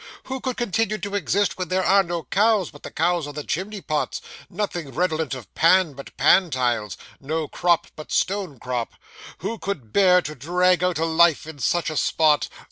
[0.23, 3.43] Who could continue to exist where there are no cows but the cows on the
[3.43, 8.93] chimney pots; nothing redolent of Pan but pan tiles; no crop but stone crop?
[9.45, 12.49] Who could bear to drag out a life in such a spot?